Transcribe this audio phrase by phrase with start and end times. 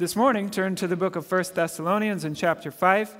[0.00, 3.14] this morning, turn to the book of 1 Thessalonians in chapter 5.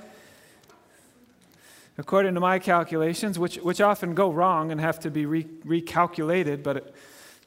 [1.98, 6.62] According to my calculations, which, which often go wrong and have to be re- recalculated,
[6.62, 6.94] but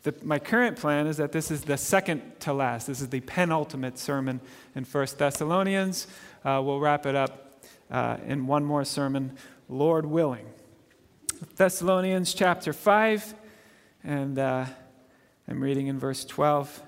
[0.04, 2.86] the, my current plan is that this is the second to last.
[2.86, 4.40] This is the penultimate sermon
[4.76, 6.06] in 1 Thessalonians.
[6.46, 9.36] Uh, we'll wrap it up uh, in one more sermon,
[9.68, 10.46] Lord willing.
[11.56, 13.34] Thessalonians chapter 5,
[14.04, 14.66] and uh,
[15.48, 16.84] I'm reading in verse 12.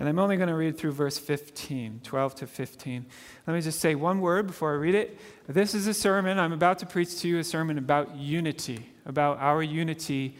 [0.00, 3.04] And I'm only going to read through verse 15, 12 to 15.
[3.46, 5.20] Let me just say one word before I read it.
[5.46, 9.36] This is a sermon, I'm about to preach to you a sermon about unity, about
[9.40, 10.38] our unity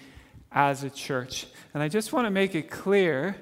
[0.51, 1.47] as a church.
[1.75, 3.37] And I just want to make it clear,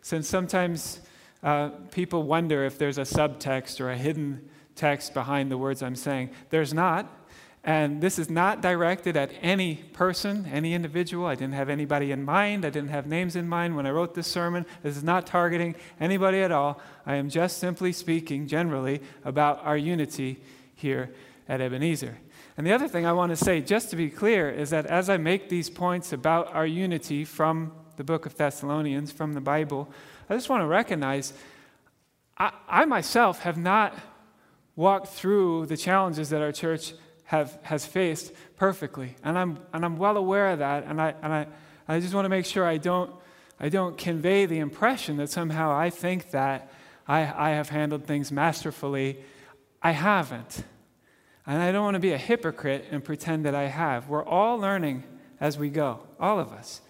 [0.00, 1.00] since sometimes
[1.42, 5.96] uh, people wonder if there's a subtext or a hidden text behind the words I'm
[5.96, 6.30] saying.
[6.50, 7.23] There's not.
[7.66, 11.24] And this is not directed at any person, any individual.
[11.24, 12.66] I didn't have anybody in mind.
[12.66, 14.66] I didn't have names in mind when I wrote this sermon.
[14.82, 16.78] This is not targeting anybody at all.
[17.06, 20.42] I am just simply speaking generally about our unity
[20.74, 21.14] here
[21.48, 22.18] at Ebenezer.
[22.58, 25.08] And the other thing I want to say, just to be clear, is that as
[25.08, 29.88] I make these points about our unity from the book of Thessalonians, from the Bible,
[30.28, 31.32] I just want to recognize
[32.36, 33.96] I, I myself have not
[34.76, 36.92] walked through the challenges that our church
[37.24, 39.16] have, has faced perfectly.
[39.22, 40.84] And I'm, and I'm well aware of that.
[40.84, 41.46] And, I, and I,
[41.88, 43.10] I just want to make sure I don't,
[43.58, 46.70] I don't convey the impression that somehow I think that
[47.06, 49.18] I, I have handled things masterfully.
[49.82, 50.64] I haven't.
[51.46, 54.08] And I don't want to be a hypocrite and pretend that I have.
[54.08, 55.04] We're all learning
[55.40, 56.80] as we go, all of us.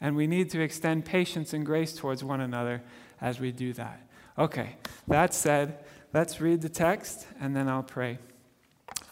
[0.00, 2.82] And we need to extend patience and grace towards one another
[3.20, 4.06] as we do that.
[4.38, 4.76] Okay,
[5.08, 8.18] that said, let's read the text and then I'll pray.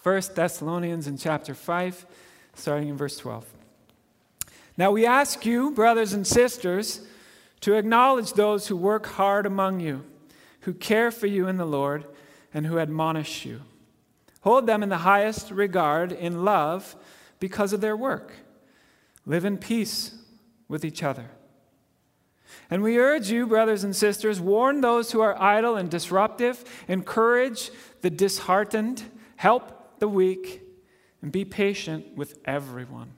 [0.03, 2.07] 1 Thessalonians in chapter 5,
[2.55, 3.45] starting in verse 12.
[4.77, 7.03] Now we ask you, brothers and sisters,
[7.61, 10.05] to acknowledge those who work hard among you,
[10.61, 12.07] who care for you in the Lord,
[12.55, 13.61] and who admonish you.
[14.41, 16.97] Hold them in the highest regard in love
[17.39, 18.33] because of their work.
[19.27, 20.15] Live in peace
[20.67, 21.31] with each other.
[22.71, 27.71] And we urge you, brothers and sisters, warn those who are idle and disruptive, encourage
[28.01, 29.03] the disheartened,
[29.37, 30.63] help the weak,
[31.23, 33.13] and be patient with everyone.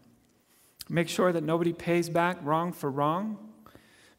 [0.88, 3.38] Make sure that nobody pays back wrong for wrong,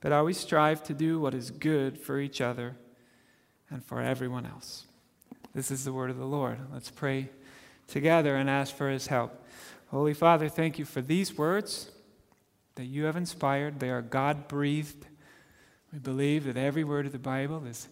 [0.01, 2.75] but always strive to do what is good for each other
[3.69, 4.85] and for everyone else.
[5.53, 6.57] This is the word of the Lord.
[6.73, 7.29] Let's pray
[7.87, 9.45] together and ask for his help.
[9.87, 11.91] Holy Father, thank you for these words
[12.75, 13.79] that you have inspired.
[13.79, 15.05] They are God breathed.
[15.91, 17.87] We believe that every word of the Bible is,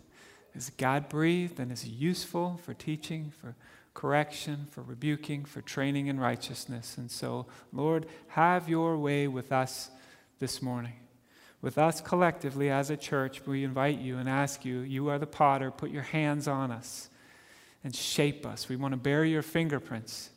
[0.55, 3.55] is God breathed and is useful for teaching, for
[3.93, 6.97] correction, for rebuking, for training in righteousness.
[6.97, 9.89] And so, Lord, have your way with us
[10.39, 10.93] this morning.
[11.61, 15.27] With us collectively as a church, we invite you and ask you, you are the
[15.27, 17.09] potter, put your hands on us
[17.83, 18.67] and shape us.
[18.67, 20.29] We want to bear your fingerprints.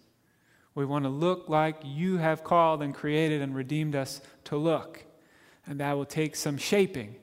[0.75, 5.04] We want to look like you have called and created and redeemed us to look.
[5.66, 7.16] And that will take some shaping.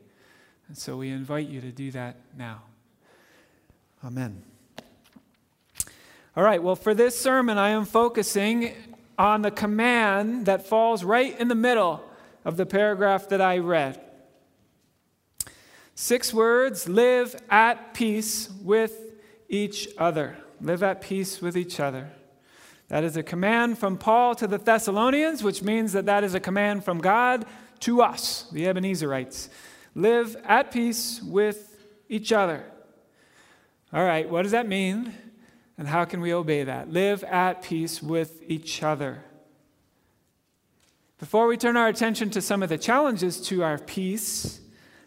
[0.68, 2.64] And so we invite you to do that now.
[4.04, 4.51] Amen.
[6.34, 8.74] All right, well, for this sermon, I am focusing
[9.18, 12.02] on the command that falls right in the middle
[12.46, 14.00] of the paragraph that I read.
[15.94, 18.98] Six words live at peace with
[19.50, 20.38] each other.
[20.62, 22.10] Live at peace with each other.
[22.88, 26.40] That is a command from Paul to the Thessalonians, which means that that is a
[26.40, 27.46] command from God
[27.82, 29.50] to us, the Ebenezerites.
[29.96, 31.78] Live at peace with
[32.08, 32.64] each other.
[33.92, 35.14] All right, what does that mean?
[35.82, 36.94] And how can we obey that?
[36.94, 39.24] Live at peace with each other.
[41.18, 44.60] Before we turn our attention to some of the challenges to our peace,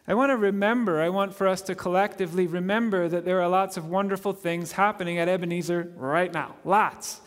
[0.08, 3.76] I want to remember, I want for us to collectively remember that there are lots
[3.76, 6.56] of wonderful things happening at Ebenezer right now.
[6.64, 7.20] Lots.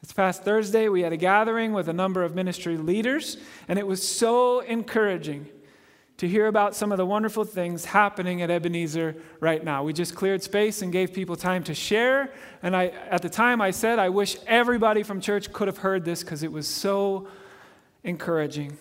[0.00, 3.36] This past Thursday, we had a gathering with a number of ministry leaders,
[3.68, 5.46] and it was so encouraging
[6.18, 9.84] to hear about some of the wonderful things happening at Ebenezer right now.
[9.84, 12.32] We just cleared space and gave people time to share.
[12.62, 16.04] And I, at the time, I said, I wish everybody from church could have heard
[16.04, 17.28] this because it was so
[18.02, 18.76] encouraging.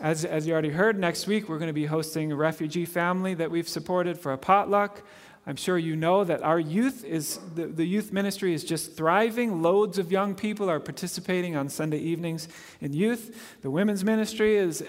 [0.00, 3.34] As, as you already heard, next week we're going to be hosting a refugee family
[3.34, 5.02] that we've supported for a potluck.
[5.46, 9.62] I'm sure you know that our youth is, the, the youth ministry is just thriving.
[9.62, 12.48] Loads of young people are participating on Sunday evenings
[12.80, 13.58] in youth.
[13.62, 14.84] The women's ministry is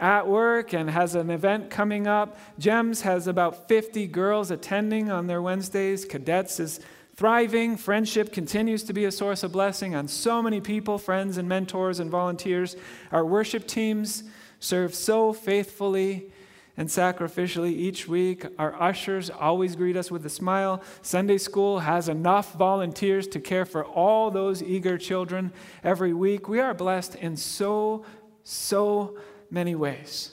[0.00, 2.38] at work and has an event coming up.
[2.58, 6.04] GEMS has about 50 girls attending on their Wednesdays.
[6.04, 6.80] Cadets is
[7.16, 7.76] thriving.
[7.76, 11.98] Friendship continues to be a source of blessing on so many people, friends and mentors
[11.98, 12.76] and volunteers.
[13.10, 14.24] Our worship teams
[14.60, 16.30] serve so faithfully
[16.76, 18.46] and sacrificially each week.
[18.56, 20.80] Our ushers always greet us with a smile.
[21.02, 25.52] Sunday school has enough volunteers to care for all those eager children
[25.82, 26.48] every week.
[26.48, 28.04] We are blessed in so,
[28.44, 29.18] so
[29.50, 30.32] many ways.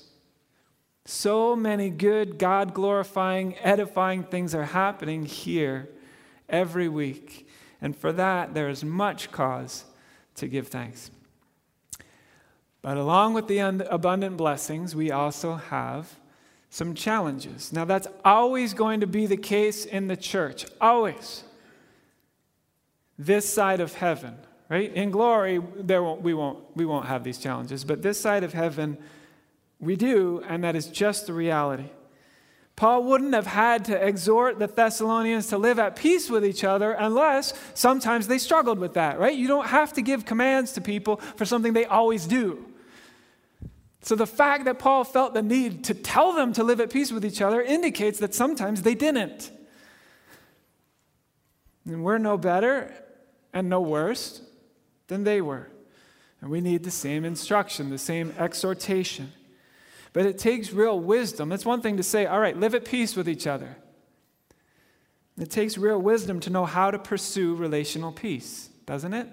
[1.06, 5.90] So many good, God glorifying, edifying things are happening here
[6.50, 7.48] every week.
[7.82, 9.86] And for that, there is much cause
[10.36, 11.12] to give thanks.
[12.82, 16.20] But along with the abundant blessings, we also have
[16.70, 17.72] some challenges.
[17.72, 21.44] Now, that's always going to be the case in the church, always.
[23.18, 24.38] This side of heaven,
[24.70, 24.92] right?
[24.94, 28.54] In glory, there won't, we, won't, we won't have these challenges, but this side of
[28.54, 28.98] heaven,
[29.80, 31.90] we do, and that is just the reality.
[32.76, 36.92] Paul wouldn't have had to exhort the Thessalonians to live at peace with each other
[36.92, 39.36] unless sometimes they struggled with that, right?
[39.36, 42.66] You don't have to give commands to people for something they always do.
[44.02, 47.12] So the fact that Paul felt the need to tell them to live at peace
[47.12, 49.52] with each other indicates that sometimes they didn't.
[51.86, 52.94] And we're no better
[53.54, 54.42] and no worse
[55.08, 55.70] than they were.
[56.42, 59.32] And we need the same instruction, the same exhortation.
[60.14, 61.52] But it takes real wisdom.
[61.52, 63.78] It's one thing to say, all right, live at peace with each other.
[65.38, 69.28] It takes real wisdom to know how to pursue relational peace, doesn't it?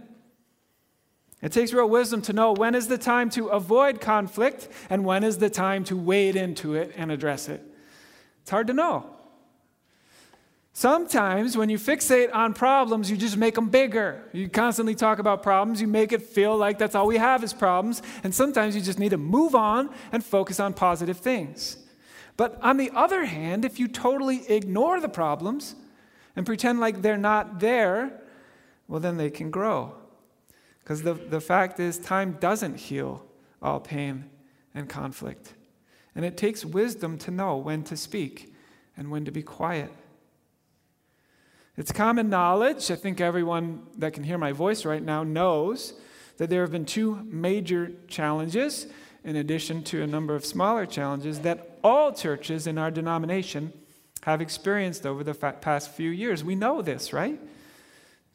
[1.41, 5.25] It takes real wisdom to know when is the time to avoid conflict and when
[5.25, 7.61] is the time to wade into it and address it.
[8.43, 9.07] It's hard to know.
[10.75, 14.23] Sometimes when you fixate on problems, you just make them bigger.
[14.33, 17.53] You constantly talk about problems, you make it feel like that's all we have is
[17.53, 21.77] problems, and sometimes you just need to move on and focus on positive things.
[22.39, 25.75] But on the other hand, if you totally ignore the problems
[26.35, 28.23] and pretend like they're not there,
[28.89, 29.95] well, then they can grow.
[30.83, 33.25] Because the, the fact is, time doesn't heal
[33.61, 34.31] all pain
[34.75, 35.53] and conflict.
[36.15, 38.55] And it takes wisdom to know when to speak
[38.97, 39.93] and when to be quiet.
[41.77, 45.95] It's common knowledge, I think everyone that can hear my voice right now knows,
[46.37, 48.87] that there have been two major challenges,
[49.25, 53.73] in addition to a number of smaller challenges, that all churches in our denomination
[54.25, 56.45] have experienced over the past few years.
[56.45, 57.41] We know this, right?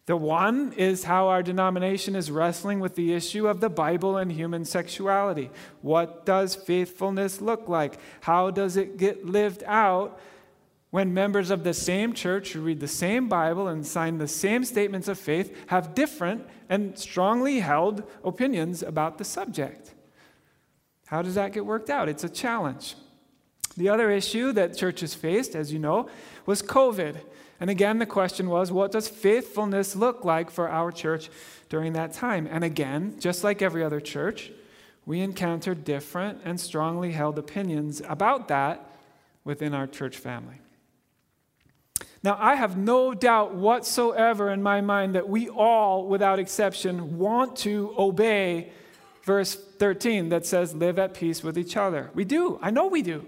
[0.08, 4.32] The one is how our denomination is wrestling with the issue of the Bible and
[4.32, 5.52] human sexuality.
[5.82, 8.00] What does faithfulness look like?
[8.22, 10.20] How does it get lived out
[10.98, 14.64] when members of the same church who read the same Bible and sign the same
[14.64, 19.94] statements of faith have different and strongly held opinions about the subject.
[21.06, 22.10] How does that get worked out?
[22.10, 22.96] It's a challenge.
[23.78, 26.10] The other issue that churches faced, as you know,
[26.48, 27.18] was COVID.
[27.60, 31.30] And again, the question was what does faithfulness look like for our church
[31.70, 32.48] during that time?
[32.50, 34.52] And again, just like every other church,
[35.06, 38.84] we encountered different and strongly held opinions about that
[39.44, 40.56] within our church family.
[42.24, 47.56] Now, I have no doubt whatsoever in my mind that we all, without exception, want
[47.58, 48.72] to obey
[49.24, 52.10] verse 13 that says, Live at peace with each other.
[52.14, 52.60] We do.
[52.62, 53.26] I know we do.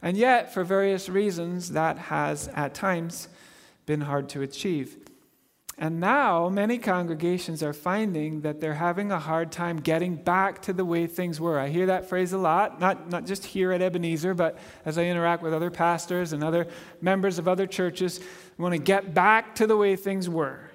[0.00, 3.28] And yet, for various reasons, that has at times
[3.84, 4.96] been hard to achieve.
[5.78, 10.72] And now, many congregations are finding that they're having a hard time getting back to
[10.72, 11.60] the way things were.
[11.60, 15.04] I hear that phrase a lot, not, not just here at Ebenezer, but as I
[15.04, 16.66] interact with other pastors and other
[17.02, 18.20] members of other churches,
[18.56, 20.70] want to get back to the way things were.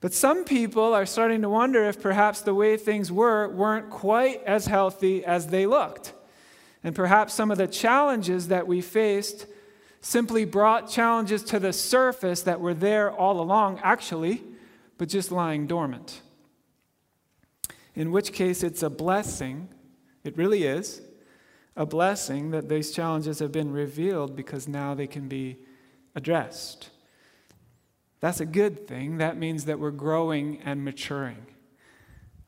[0.00, 4.44] But some people are starting to wonder if perhaps the way things were weren't quite
[4.44, 6.14] as healthy as they looked.
[6.84, 9.46] And perhaps some of the challenges that we faced
[10.00, 14.42] simply brought challenges to the surface that were there all along, actually,
[14.98, 16.22] but just lying dormant.
[17.94, 19.68] In which case, it's a blessing,
[20.24, 21.02] it really is,
[21.76, 25.58] a blessing that these challenges have been revealed because now they can be
[26.14, 26.90] addressed.
[28.20, 29.18] That's a good thing.
[29.18, 31.46] That means that we're growing and maturing.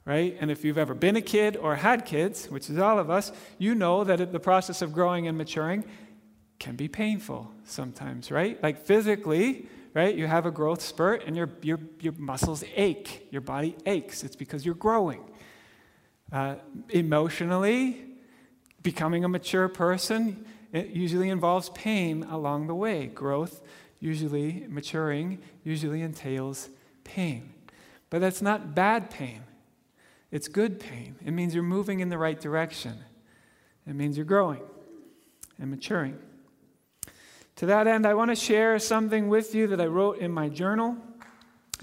[0.05, 0.37] Right?
[0.41, 3.31] And if you've ever been a kid or had kids, which is all of us,
[3.57, 5.85] you know that the process of growing and maturing
[6.63, 8.63] can be painful sometimes, right?
[8.63, 10.15] Like physically, right?
[10.15, 14.23] You have a growth spurt and your, your, your muscles ache, your body aches.
[14.23, 15.25] It's because you're growing.
[16.31, 16.55] Uh,
[16.91, 18.05] emotionally,
[18.81, 23.07] becoming a mature person, it usually involves pain along the way.
[23.07, 23.61] Growth,
[23.99, 26.69] usually, maturing, usually entails
[27.03, 27.53] pain.
[28.09, 29.43] But that's not bad pain,
[30.31, 31.17] it's good pain.
[31.27, 32.99] It means you're moving in the right direction,
[33.85, 34.63] it means you're growing
[35.59, 36.21] and maturing.
[37.57, 40.49] To that end, I want to share something with you that I wrote in my
[40.49, 40.97] journal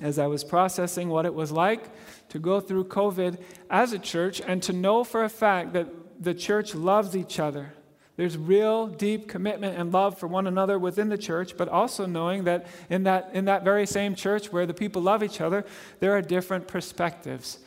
[0.01, 1.83] as I was processing what it was like
[2.29, 5.87] to go through COVID as a church and to know for a fact that
[6.21, 7.73] the church loves each other,
[8.19, 12.43] There's real deep commitment and love for one another within the church, but also knowing
[12.43, 15.65] that in that, in that very same church where the people love each other,
[16.01, 17.59] there are different perspectives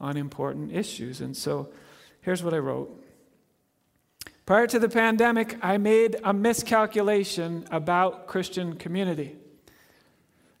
[0.00, 1.20] on important issues.
[1.20, 1.68] And so
[2.22, 2.99] here's what I wrote.
[4.50, 9.36] Prior to the pandemic, I made a miscalculation about Christian community.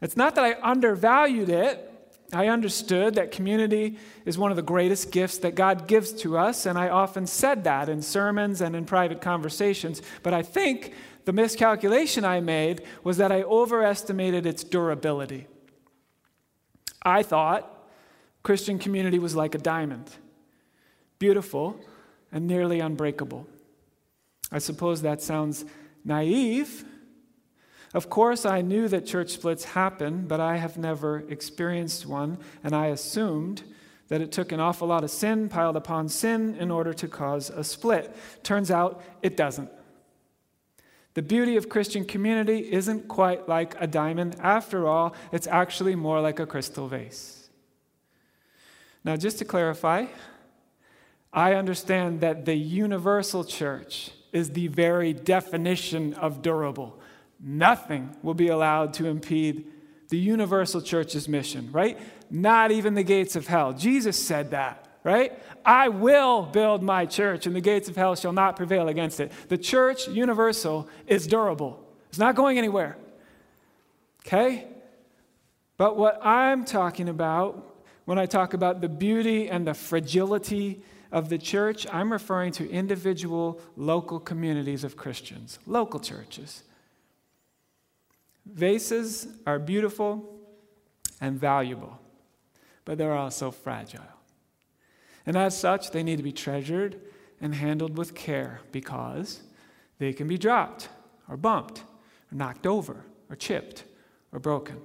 [0.00, 1.90] It's not that I undervalued it,
[2.32, 6.66] I understood that community is one of the greatest gifts that God gives to us,
[6.66, 10.02] and I often said that in sermons and in private conversations.
[10.22, 10.94] But I think
[11.24, 15.48] the miscalculation I made was that I overestimated its durability.
[17.02, 17.88] I thought
[18.44, 20.12] Christian community was like a diamond
[21.18, 21.76] beautiful
[22.30, 23.48] and nearly unbreakable.
[24.50, 25.64] I suppose that sounds
[26.04, 26.84] naive,
[27.92, 32.74] of course, I knew that church splits happen, but I have never experienced one, and
[32.74, 33.64] I assumed
[34.08, 37.50] that it took an awful lot of sin piled upon sin in order to cause
[37.50, 38.14] a split.
[38.42, 39.70] Turns out it doesn't.
[41.14, 44.36] The beauty of Christian community isn't quite like a diamond.
[44.40, 47.48] After all, it's actually more like a crystal vase.
[49.02, 50.06] Now, just to clarify,
[51.32, 56.98] I understand that the universal church is the very definition of durable.
[57.40, 59.66] Nothing will be allowed to impede
[60.08, 61.98] the universal church's mission, right?
[62.30, 63.72] Not even the gates of hell.
[63.72, 65.40] Jesus said that, right?
[65.64, 69.32] I will build my church, and the gates of hell shall not prevail against it.
[69.48, 72.96] The church universal is durable, it's not going anywhere.
[74.26, 74.66] Okay?
[75.76, 81.28] But what I'm talking about when I talk about the beauty and the fragility of
[81.28, 86.62] the church, I'm referring to individual local communities of Christians, local churches.
[88.46, 90.38] Vases are beautiful
[91.20, 91.98] and valuable,
[92.84, 94.04] but they're also fragile.
[95.26, 97.00] And as such, they need to be treasured
[97.40, 99.40] and handled with care because
[99.98, 100.88] they can be dropped
[101.28, 103.84] or bumped or knocked over or chipped
[104.32, 104.76] or broken.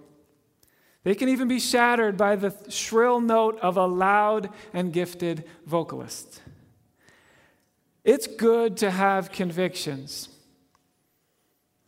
[1.05, 6.41] They can even be shattered by the shrill note of a loud and gifted vocalist.
[8.03, 10.29] It's good to have convictions.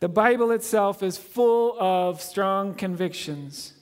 [0.01, 3.73] The Bible itself is full of strong convictions.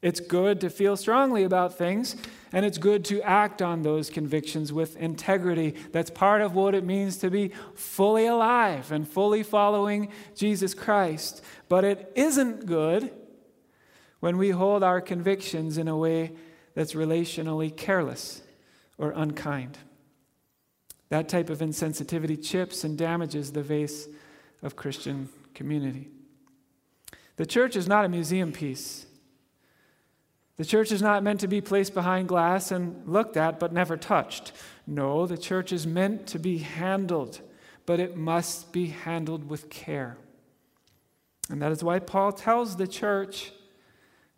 [0.00, 2.16] It's good to feel strongly about things,
[2.50, 5.74] and it's good to act on those convictions with integrity.
[5.92, 11.44] That's part of what it means to be fully alive and fully following Jesus Christ.
[11.68, 13.10] But it isn't good
[14.20, 16.32] when we hold our convictions in a way
[16.74, 18.42] that's relationally careless
[18.98, 19.78] or unkind.
[21.08, 24.08] That type of insensitivity chips and damages the vase
[24.62, 26.08] of Christian community.
[27.36, 29.06] The church is not a museum piece.
[30.56, 33.96] The church is not meant to be placed behind glass and looked at but never
[33.96, 34.52] touched.
[34.86, 37.40] No, the church is meant to be handled,
[37.86, 40.18] but it must be handled with care.
[41.48, 43.52] And that is why Paul tells the church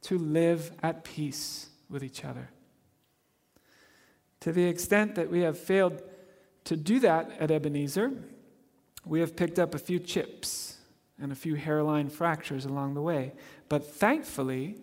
[0.03, 2.51] to live at peace with each other.
[4.41, 6.03] To the extent that we have failed
[6.65, 8.13] to do that at Ebenezer,
[9.05, 10.79] we have picked up a few chips
[11.21, 13.33] and a few hairline fractures along the way.
[13.69, 14.79] But thankfully,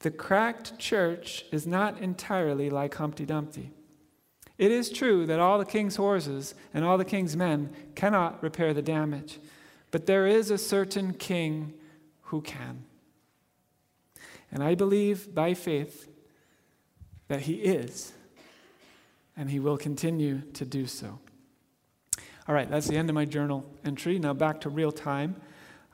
[0.00, 3.72] the cracked church is not entirely like Humpty Dumpty.
[4.56, 8.74] It is true that all the king's horses and all the king's men cannot repair
[8.74, 9.38] the damage,
[9.92, 11.74] but there is a certain king
[12.22, 12.84] who can.
[14.50, 16.08] And I believe by faith
[17.28, 18.12] that he is,
[19.36, 21.18] and he will continue to do so.
[22.48, 24.18] All right, that's the end of my journal entry.
[24.18, 25.36] Now back to real time.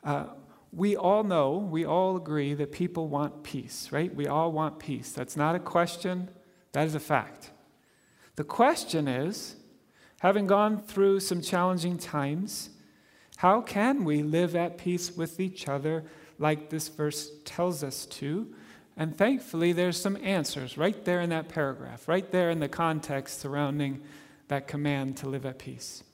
[0.04, 0.26] Uh,
[0.73, 4.14] we all know, we all agree that people want peace, right?
[4.14, 5.12] We all want peace.
[5.12, 6.30] That's not a question,
[6.73, 7.50] that is a fact.
[8.37, 9.56] The question is
[10.20, 12.70] having gone through some challenging times,
[13.37, 16.04] how can we live at peace with each other
[16.38, 18.54] like this verse tells us to?
[18.96, 23.40] And thankfully, there's some answers right there in that paragraph, right there in the context
[23.40, 24.02] surrounding
[24.48, 26.04] that command to live at peace.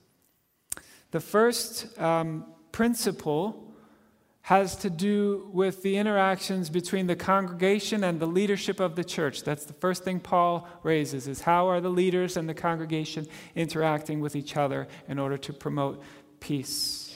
[1.10, 3.66] The first um, principle
[4.42, 9.42] has to do with the interactions between the congregation and the leadership of the church.
[9.44, 14.20] That's the first thing Paul raises is how are the leaders and the congregation interacting
[14.20, 16.02] with each other in order to promote
[16.40, 17.09] peace.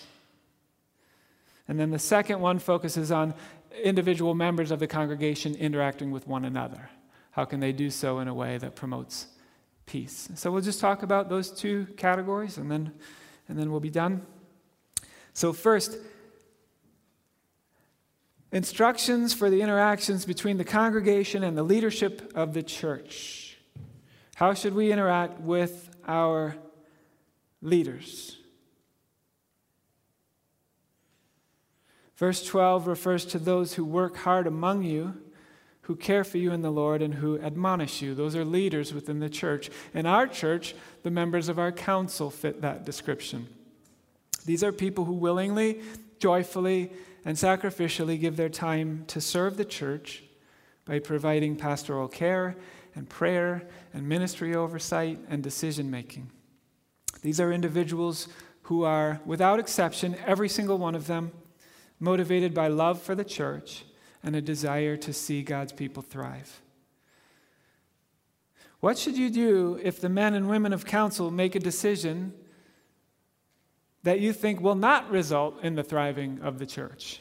[1.69, 3.35] And then the second one focuses on
[3.83, 6.91] individual members of the congregation interacting with one another.
[7.33, 9.27] How can they do so in a way that promotes
[9.87, 10.29] peace?
[10.35, 12.93] So we'll just talk about those two categories and then
[13.49, 14.23] and then we'll be done.
[15.35, 15.99] So, first,
[18.53, 23.59] instructions for the interactions between the congregation and the leadership of the church.
[24.37, 26.57] How should we interact with our
[27.65, 28.37] leaders.
[32.17, 35.15] Verse 12 refers to those who work hard among you,
[35.83, 38.15] who care for you in the Lord, and who admonish you.
[38.15, 39.71] Those are leaders within the church.
[39.93, 43.49] In our church, the members of our council fit that description.
[44.47, 45.81] These are people who willingly,
[46.19, 46.93] joyfully,
[47.25, 50.23] and sacrificially give their time to serve the church
[50.85, 52.57] by providing pastoral care
[52.95, 56.31] and prayer and ministry oversight and decision making.
[57.23, 58.29] These are individuals
[58.63, 61.33] who are, without exception, every single one of them,
[62.05, 63.85] motivated by love for the church
[64.23, 66.61] and a desire to see God's people thrive.
[68.81, 72.35] What should you do if the men and women of council make a decision
[74.03, 77.21] that you think will not result in the thriving of the church?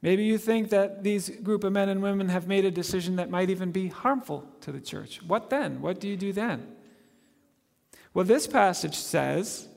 [0.00, 3.30] Maybe you think that these group of men and women have made a decision that
[3.30, 5.20] might even be harmful to the church.
[5.22, 5.80] What then?
[5.80, 6.76] What do you do then?
[8.14, 9.68] Well, this passage says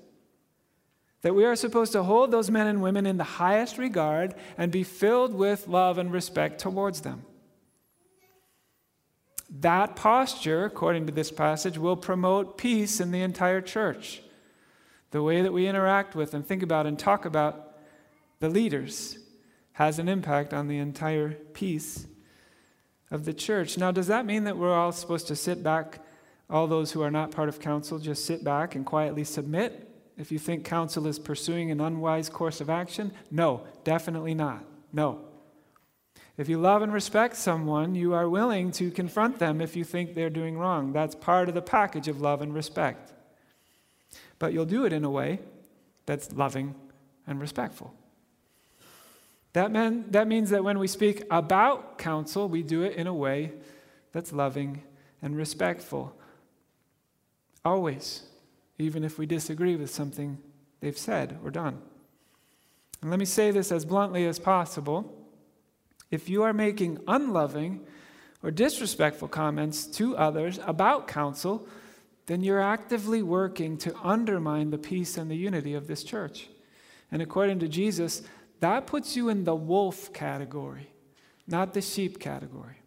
[1.21, 4.71] that we are supposed to hold those men and women in the highest regard and
[4.71, 7.23] be filled with love and respect towards them.
[9.59, 14.21] That posture, according to this passage, will promote peace in the entire church.
[15.11, 17.77] The way that we interact with and think about and talk about
[18.39, 19.17] the leaders
[19.73, 22.07] has an impact on the entire peace
[23.11, 23.77] of the church.
[23.77, 25.99] Now, does that mean that we're all supposed to sit back,
[26.49, 29.90] all those who are not part of council, just sit back and quietly submit?
[30.17, 34.63] If you think council is pursuing an unwise course of action, no, definitely not.
[34.93, 35.21] No.
[36.37, 40.13] If you love and respect someone, you are willing to confront them if you think
[40.13, 40.93] they're doing wrong.
[40.93, 43.13] That's part of the package of love and respect.
[44.39, 45.39] But you'll do it in a way
[46.05, 46.75] that's loving
[47.27, 47.93] and respectful.
[49.53, 53.13] That, mean, that means that when we speak about council, we do it in a
[53.13, 53.51] way
[54.13, 54.81] that's loving
[55.21, 56.15] and respectful.
[57.63, 58.23] Always,
[58.81, 60.37] even if we disagree with something
[60.79, 61.81] they've said or done.
[63.01, 65.17] And let me say this as bluntly as possible.
[66.09, 67.81] If you are making unloving
[68.43, 71.67] or disrespectful comments to others about council,
[72.25, 76.47] then you're actively working to undermine the peace and the unity of this church.
[77.11, 78.21] And according to Jesus,
[78.59, 80.91] that puts you in the wolf category,
[81.47, 82.80] not the sheep category.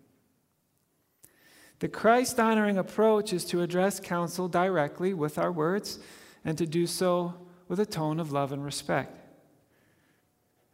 [1.81, 5.99] The Christ honoring approach is to address council directly with our words
[6.45, 7.35] and to do so
[7.69, 9.19] with a tone of love and respect.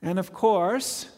[0.03, 1.09] And of course,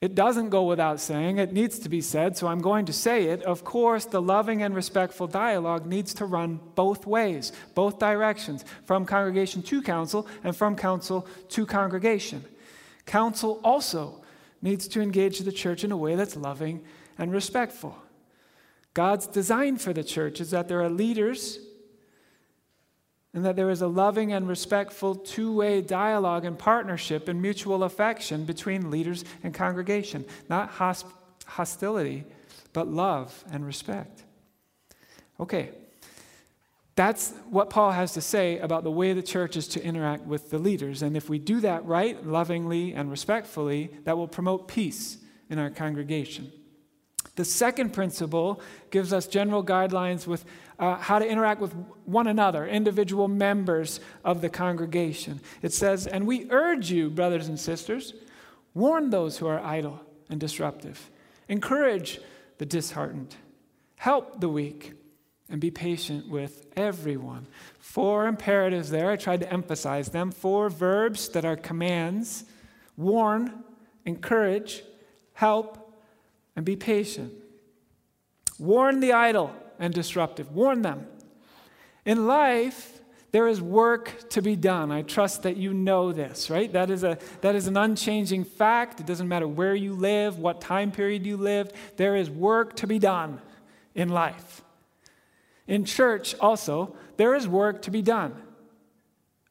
[0.00, 3.24] it doesn't go without saying, it needs to be said, so I'm going to say
[3.24, 3.42] it.
[3.42, 9.06] Of course, the loving and respectful dialogue needs to run both ways, both directions, from
[9.06, 12.44] congregation to council and from council to congregation.
[13.06, 14.22] Council also
[14.60, 16.84] needs to engage the church in a way that's loving
[17.16, 17.96] and respectful.
[18.94, 21.58] God's design for the church is that there are leaders
[23.34, 27.82] and that there is a loving and respectful two way dialogue and partnership and mutual
[27.82, 30.24] affection between leaders and congregation.
[30.48, 31.10] Not hosp-
[31.44, 32.24] hostility,
[32.72, 34.22] but love and respect.
[35.40, 35.70] Okay,
[36.94, 40.50] that's what Paul has to say about the way the church is to interact with
[40.50, 41.02] the leaders.
[41.02, 45.18] And if we do that right, lovingly and respectfully, that will promote peace
[45.50, 46.52] in our congregation.
[47.36, 50.44] The second principle gives us general guidelines with
[50.78, 55.40] uh, how to interact with one another, individual members of the congregation.
[55.62, 58.14] It says, And we urge you, brothers and sisters,
[58.72, 61.10] warn those who are idle and disruptive,
[61.48, 62.20] encourage
[62.58, 63.34] the disheartened,
[63.96, 64.92] help the weak,
[65.48, 67.46] and be patient with everyone.
[67.78, 69.10] Four imperatives there.
[69.10, 70.30] I tried to emphasize them.
[70.30, 72.44] Four verbs that are commands
[72.96, 73.64] warn,
[74.04, 74.82] encourage,
[75.34, 75.83] help,
[76.56, 77.32] and be patient.
[78.58, 80.52] Warn the idle and disruptive.
[80.52, 81.06] Warn them.
[82.04, 83.00] In life,
[83.32, 84.92] there is work to be done.
[84.92, 86.72] I trust that you know this, right?
[86.72, 89.00] That is, a, that is an unchanging fact.
[89.00, 92.86] It doesn't matter where you live, what time period you lived, there is work to
[92.86, 93.40] be done
[93.94, 94.62] in life.
[95.66, 98.40] In church, also, there is work to be done.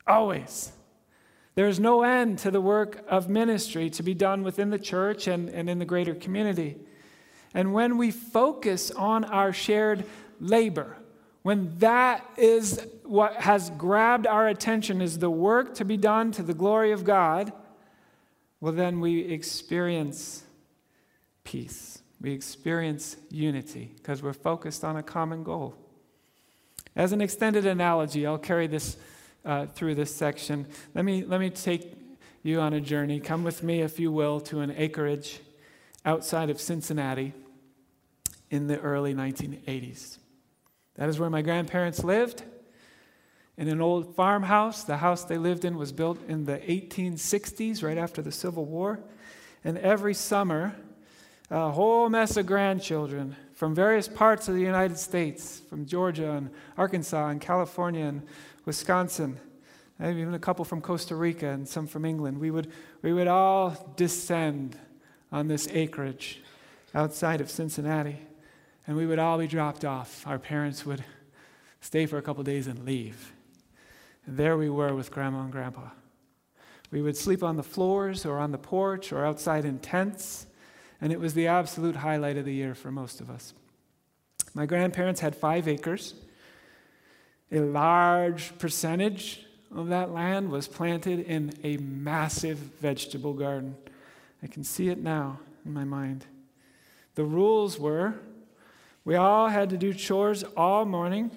[0.08, 0.72] Always.
[1.56, 5.28] There is no end to the work of ministry to be done within the church
[5.28, 6.78] and, and in the greater community.
[7.54, 10.06] And when we focus on our shared
[10.40, 10.98] labor,
[11.44, 16.44] when that is what has grabbed our attention is the work to be done to
[16.44, 17.52] the glory of God,
[18.60, 20.44] well, then we experience
[21.44, 22.02] peace.
[22.22, 25.76] We experience unity because we're focused on a common goal.
[26.96, 28.96] As an extended analogy, I'll carry this
[29.44, 30.66] uh, through this section.
[30.96, 31.94] Let me, let me take
[32.44, 33.20] you on a journey.
[33.20, 35.42] Come with me, if you will, to an acreage
[36.06, 37.34] outside of Cincinnati
[38.54, 40.20] in the early 1980s.
[40.94, 42.44] That is where my grandparents lived.
[43.58, 44.84] in an old farmhouse.
[44.84, 49.00] The house they lived in was built in the 1860s, right after the Civil War.
[49.64, 50.76] And every summer,
[51.50, 56.52] a whole mess of grandchildren from various parts of the United States, from Georgia and
[56.78, 58.22] Arkansas and California and
[58.66, 59.40] Wisconsin,
[59.98, 63.28] maybe even a couple from Costa Rica and some from England, we would, we would
[63.28, 64.78] all descend
[65.32, 66.44] on this acreage
[66.94, 68.20] outside of Cincinnati,
[68.86, 70.26] and we would all be dropped off.
[70.28, 71.04] Our parents would
[71.82, 73.34] stay for a couple days and leave.
[74.26, 75.90] And there we were with Grandma and Grandpa.
[76.92, 80.46] We would sleep on the floors or on the porch or outside in tents,
[81.02, 83.54] and it was the absolute highlight of the year for most of us.
[84.54, 86.14] My grandparents had five acres.
[87.52, 93.76] A large percentage of that land was planted in a massive vegetable garden.
[94.44, 96.26] I can see it now in my mind.
[97.16, 98.16] The rules were
[99.06, 101.32] we all had to do chores all morning,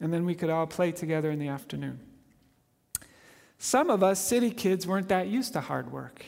[0.00, 2.00] and then we could all play together in the afternoon.
[3.58, 6.24] Some of us city kids weren't that used to hard work.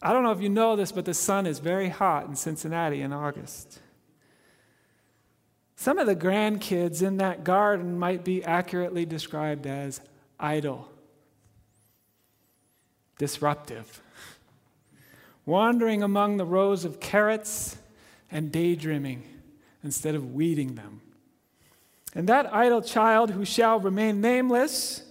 [0.00, 3.00] I don't know if you know this, but the sun is very hot in Cincinnati
[3.00, 3.80] in August.
[5.74, 10.00] Some of the grandkids in that garden might be accurately described as
[10.38, 10.88] idle,
[13.18, 14.02] disruptive,
[15.46, 17.77] wandering among the rows of carrots
[18.30, 19.24] and daydreaming
[19.82, 21.00] instead of weeding them.
[22.14, 25.02] And that idle child who shall remain nameless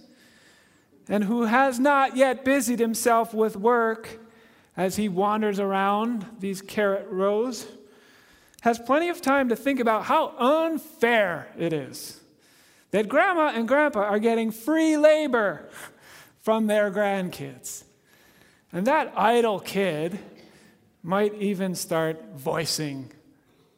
[1.08, 4.20] and who has not yet busied himself with work
[4.76, 7.66] as he wanders around these carrot rows,
[8.60, 12.20] has plenty of time to think about how unfair it is
[12.90, 15.68] that grandma and grandpa are getting free labor
[16.40, 17.84] from their grandkids.
[18.72, 20.18] And that idle kid
[21.02, 23.12] might even start voicing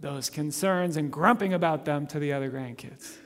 [0.01, 3.17] those concerns and grumping about them to the other grandkids.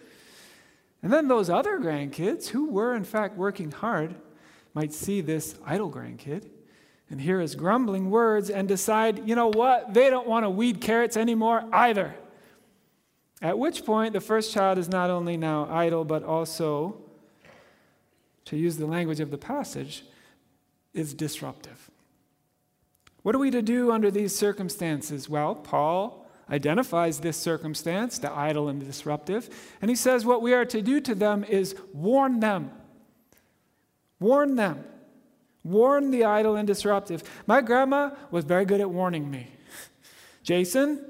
[1.02, 4.14] And then those other grandkids, who were in fact working hard,
[4.72, 6.48] might see this idle grandkid
[7.10, 10.80] and hear his grumbling words and decide, you know what, they don't want to weed
[10.80, 12.14] carrots anymore either.
[13.42, 16.96] At which point, the first child is not only now idle, but also,
[18.46, 20.04] to use the language of the passage,
[20.94, 21.90] is disruptive.
[23.24, 25.30] What are we to do under these circumstances?
[25.30, 29.48] Well, Paul identifies this circumstance, the idle and the disruptive,
[29.80, 32.70] and he says what we are to do to them is warn them.
[34.20, 34.84] Warn them.
[35.62, 37.22] Warn the idle and disruptive.
[37.46, 39.48] My grandma was very good at warning me.
[40.42, 41.02] Jason,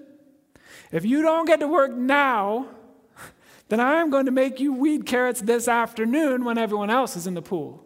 [0.92, 2.68] if you don't get to work now,
[3.70, 7.26] then I am going to make you weed carrots this afternoon when everyone else is
[7.26, 7.84] in the pool.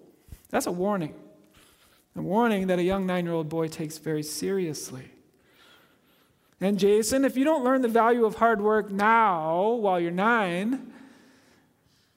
[0.50, 1.14] That's a warning.
[2.18, 5.04] A warning that a young nine year old boy takes very seriously.
[6.60, 10.92] And Jason, if you don't learn the value of hard work now while you're nine,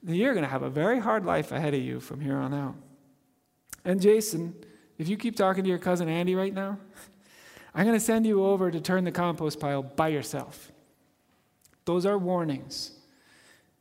[0.01, 2.51] then you're going to have a very hard life ahead of you from here on
[2.51, 2.73] out.
[3.85, 4.55] And Jason,
[4.97, 6.79] if you keep talking to your cousin Andy right now,
[7.75, 10.71] I'm going to send you over to turn the compost pile by yourself.
[11.85, 12.93] Those are warnings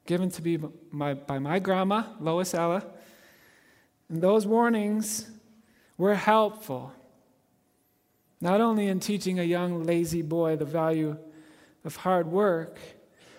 [0.04, 2.84] given to me by, my grandma, Lois Ella.
[4.10, 5.30] And those warnings
[6.00, 6.90] were helpful
[8.40, 11.14] not only in teaching a young lazy boy the value
[11.84, 12.78] of hard work,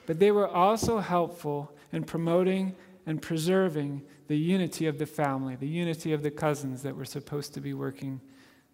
[0.05, 2.75] but they were also helpful in promoting
[3.07, 7.51] and preserving the unity of the family, the unity of the cousins that were supposed
[7.55, 8.21] to be working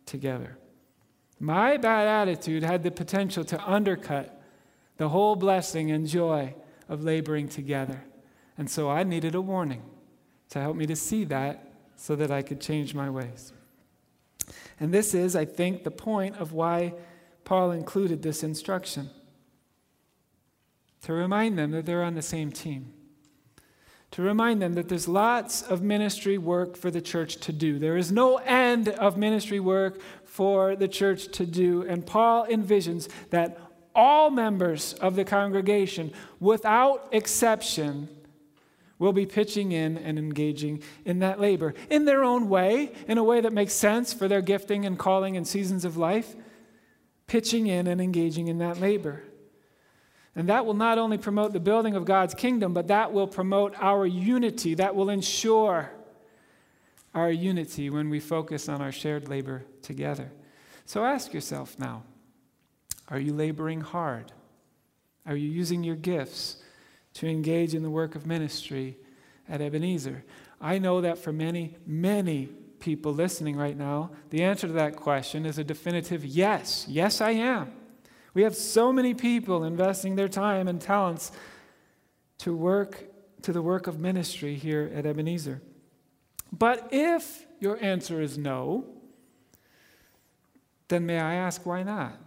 [0.06, 0.58] together.
[1.40, 4.44] My bad attitude had the potential to undercut
[4.98, 6.54] the whole blessing and joy
[6.90, 8.04] of laboring together.
[8.58, 9.84] And so I needed a warning
[10.50, 13.54] to help me to see that so that I could change my ways.
[14.80, 16.94] And this is, I think, the point of why
[17.44, 19.10] Paul included this instruction
[21.04, 22.94] to remind them that they're on the same team.
[24.12, 27.78] To remind them that there's lots of ministry work for the church to do.
[27.78, 31.84] There is no end of ministry work for the church to do.
[31.84, 33.58] And Paul envisions that
[33.94, 38.10] all members of the congregation, without exception,
[39.00, 43.24] will be pitching in and engaging in that labor in their own way, in a
[43.24, 46.36] way that makes sense for their gifting and calling and seasons of life,
[47.28, 49.24] pitching in and engaging in that labor.
[50.36, 53.74] And that will not only promote the building of God's kingdom, but that will promote
[53.80, 54.76] our unity.
[54.76, 55.92] That will ensure
[57.16, 60.32] our unity when we focus on our shared labor together.
[60.86, 62.04] So ask yourself now
[63.10, 64.32] are you laboring hard?
[65.26, 66.58] Are you using your gifts?
[67.18, 68.98] To engage in the work of ministry
[69.48, 70.24] at Ebenezer?
[70.60, 72.50] I know that for many, many
[72.80, 76.86] people listening right now, the answer to that question is a definitive yes.
[76.88, 77.72] Yes, I am.
[78.34, 81.32] We have so many people investing their time and talents
[82.40, 83.04] to work
[83.44, 85.62] to the work of ministry here at Ebenezer.
[86.52, 88.86] But if your answer is no,
[90.88, 92.20] then may I ask why not?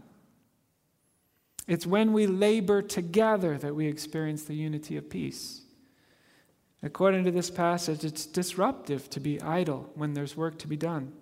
[1.71, 5.61] It's when we labor together that we experience the unity of peace.
[6.83, 11.13] According to this passage, it's disruptive to be idle when there's work to be done.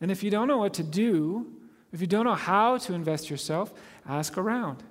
[0.00, 1.52] And if you don't know what to do,
[1.92, 3.74] if you don't know how to invest yourself,
[4.08, 4.82] ask around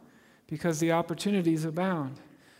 [0.45, 2.19] because the opportunities abound.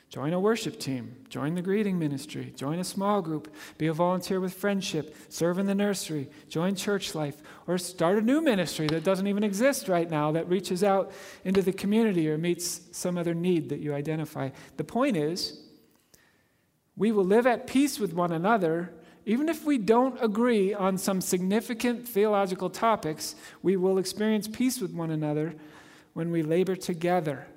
[0.09, 4.39] Join a worship team, join the greeting ministry, join a small group, be a volunteer
[4.39, 9.03] with friendship, serve in the nursery, join church life, or start a new ministry that
[9.03, 11.11] doesn't even exist right now that reaches out
[11.43, 14.49] into the community or meets some other need that you identify.
[14.77, 15.59] The point is,
[16.95, 18.93] we will live at peace with one another.
[19.25, 24.93] Even if we don't agree on some significant theological topics, we will experience peace with
[24.93, 25.55] one another
[26.13, 27.47] when we labor together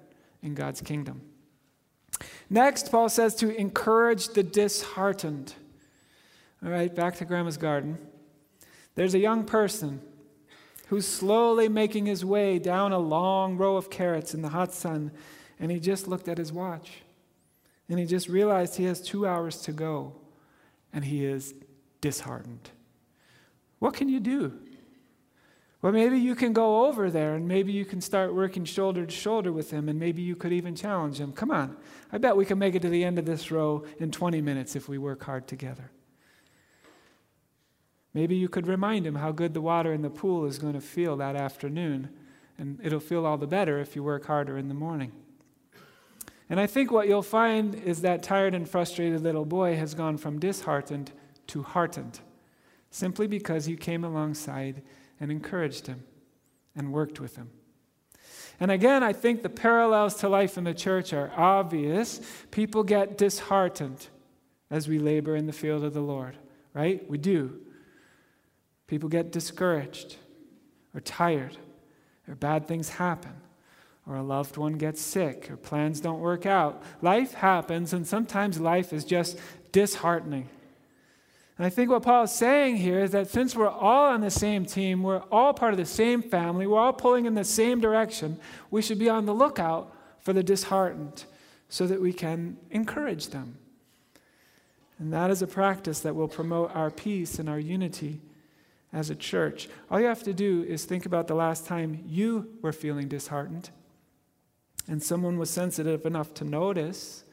[0.42, 1.20] in God's kingdom.
[2.50, 5.54] Next, Paul says to encourage the disheartened.
[6.64, 7.98] All right, back to Grandma's garden.
[8.94, 10.00] There's a young person
[10.88, 15.12] who's slowly making his way down a long row of carrots in the hot sun,
[15.61, 17.02] and he just looked at his watch.
[17.88, 20.14] And he just realized he has two hours to go,
[20.92, 21.54] and he is
[22.00, 22.70] disheartened.
[23.78, 24.58] What can you do?
[25.80, 29.14] Well, maybe you can go over there and maybe you can start working shoulder to
[29.14, 31.32] shoulder with him, and maybe you could even challenge him.
[31.32, 31.76] Come on,
[32.10, 34.74] I bet we can make it to the end of this row in 20 minutes
[34.74, 35.92] if we work hard together.
[38.12, 40.80] Maybe you could remind him how good the water in the pool is going to
[40.80, 42.08] feel that afternoon,
[42.58, 45.12] and it'll feel all the better if you work harder in the morning.
[46.50, 50.16] And I think what you'll find is that tired and frustrated little boy has gone
[50.16, 51.12] from disheartened
[51.48, 52.18] to heartened,
[52.90, 54.82] simply because you came alongside
[55.20, 56.04] and encouraged him
[56.76, 57.50] and worked with him.
[58.61, 62.20] And again, I think the parallels to life in the church are obvious.
[62.50, 64.09] People get disheartened
[64.70, 66.37] as we labor in the field of the Lord,
[66.74, 67.09] right?
[67.09, 67.61] We do.
[68.87, 70.16] People get discouraged
[70.94, 71.57] or tired,
[72.26, 73.35] or bad things happen,
[74.07, 76.83] or a loved one gets sick, or plans don't work out.
[77.02, 79.38] Life happens, and sometimes life is just
[79.70, 80.48] disheartening.
[81.58, 84.30] And I think what Paul is saying here is that since we're all on the
[84.30, 87.80] same team, we're all part of the same family, we're all pulling in the same
[87.80, 88.38] direction,
[88.70, 91.24] we should be on the lookout for the disheartened
[91.68, 93.58] so that we can encourage them.
[95.00, 98.20] And that is a practice that will promote our peace and our unity
[98.92, 99.68] as a church.
[99.90, 103.70] All you have to do is think about the last time you were feeling disheartened
[104.88, 107.24] and someone was sensitive enough to notice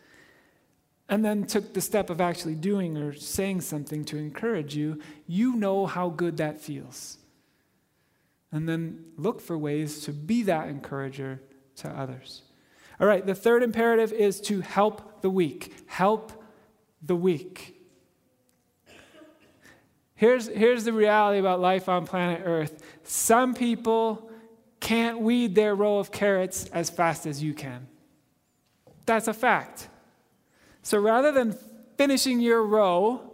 [1.08, 5.56] and then took the step of actually doing or saying something to encourage you, you
[5.56, 7.18] know how good that feels.
[8.52, 11.41] And then look for ways to be that encourager
[11.78, 12.41] to others.
[13.00, 15.74] All right, the third imperative is to help the weak.
[15.88, 16.32] Help
[17.02, 17.76] the weak.
[20.15, 24.32] Here's, here's the reality about life on planet Earth some people
[24.80, 27.88] can't weed their row of carrots as fast as you can.
[29.06, 29.89] That's a fact.
[30.86, 31.58] So rather than
[31.98, 33.32] finishing your row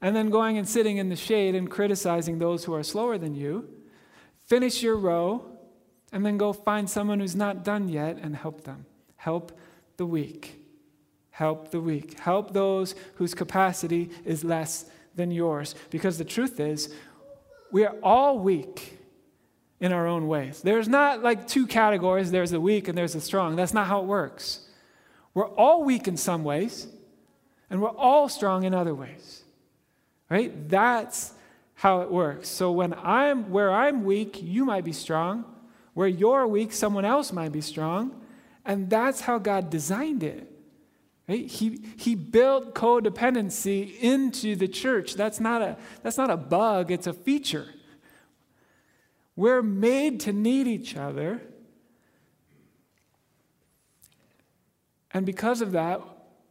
[0.00, 3.34] and then going and sitting in the shade and criticizing those who are slower than
[3.34, 3.68] you,
[4.46, 5.44] finish your row
[6.10, 8.86] and then go find someone who's not done yet and help them.
[9.16, 9.52] Help
[9.98, 10.58] the weak.
[11.32, 12.18] Help the weak.
[12.18, 15.74] Help those whose capacity is less than yours.
[15.90, 16.94] Because the truth is,
[17.70, 18.98] we are all weak
[19.80, 20.62] in our own ways.
[20.62, 23.54] There's not like two categories there's the weak and there's the strong.
[23.54, 24.66] That's not how it works.
[25.34, 26.86] We're all weak in some ways,
[27.68, 29.42] and we're all strong in other ways.
[30.28, 30.68] Right?
[30.68, 31.32] That's
[31.74, 32.48] how it works.
[32.48, 35.44] So when I'm where I'm weak, you might be strong.
[35.94, 38.20] Where you're weak, someone else might be strong.
[38.64, 40.46] And that's how God designed it.
[41.28, 41.46] Right?
[41.46, 45.14] He, he built codependency into the church.
[45.14, 47.68] That's not, a, that's not a bug, it's a feature.
[49.36, 51.40] We're made to need each other
[55.12, 56.00] And because of that,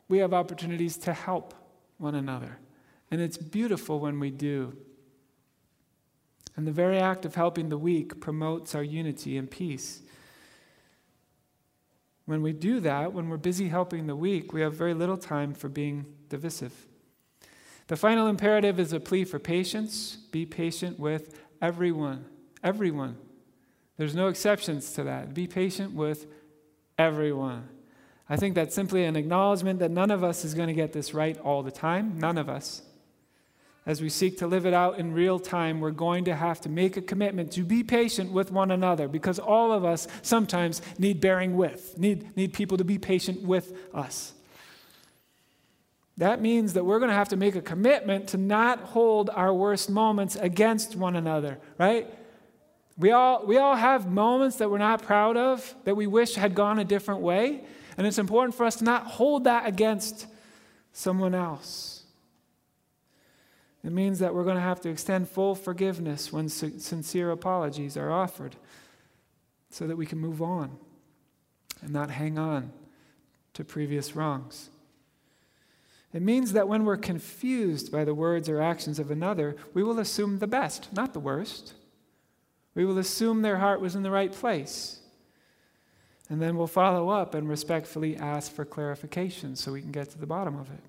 [0.08, 1.54] we have opportunities to help
[1.98, 2.58] one another.
[3.12, 4.76] And it's beautiful when we do.
[6.56, 10.02] And the very act of helping the weak promotes our unity and peace.
[12.26, 15.54] When we do that, when we're busy helping the weak, we have very little time
[15.54, 16.74] for being divisive.
[17.88, 20.15] The final imperative is a plea for patience.
[20.32, 22.26] Be patient with everyone.
[22.63, 23.17] Everyone.
[23.98, 25.34] There's no exceptions to that.
[25.34, 26.28] Be patient with
[26.98, 27.67] everyone.
[28.30, 31.13] I think that's simply an acknowledgement that none of us is going to get this
[31.13, 32.20] right all the time.
[32.20, 32.84] None of us.
[33.86, 36.70] As we seek to live it out in real time, we're going to have to
[36.70, 41.20] make a commitment to be patient with one another because all of us sometimes need
[41.20, 44.34] bearing with, need, need people to be patient with us.
[46.18, 49.54] That means that we're going to have to make a commitment to not hold our
[49.54, 52.13] worst moments against one another, right?
[52.98, 56.54] We all, we all have moments that we're not proud of, that we wish had
[56.54, 57.63] gone a different way.
[58.00, 60.26] And it's important for us to not hold that against
[60.94, 62.04] someone else.
[63.84, 68.10] It means that we're going to have to extend full forgiveness when sincere apologies are
[68.10, 68.56] offered
[69.70, 70.78] so that we can move on
[71.82, 72.72] and not hang on
[73.54, 74.70] to previous wrongs.
[76.14, 80.00] It means that when we're confused by the words or actions of another, we will
[80.00, 81.74] assume the best, not the worst.
[82.76, 84.99] We will assume their heart was in the right place.
[86.30, 90.20] And then we'll follow up and respectfully ask for clarification so we can get to
[90.20, 90.84] the bottom of it.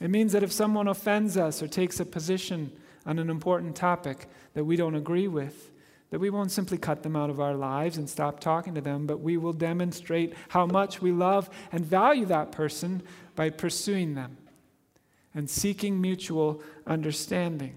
[0.00, 2.72] It means that if someone offends us or takes a position
[3.06, 5.70] on an important topic that we don't agree with,
[6.10, 9.06] that we won't simply cut them out of our lives and stop talking to them,
[9.06, 13.02] but we will demonstrate how much we love and value that person
[13.36, 14.36] by pursuing them
[15.34, 17.76] and seeking mutual understanding.